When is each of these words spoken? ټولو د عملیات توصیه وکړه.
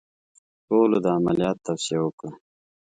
ټولو 0.67 0.97
د 1.03 1.05
عملیات 1.17 1.57
توصیه 1.65 1.99
وکړه. 2.03 2.31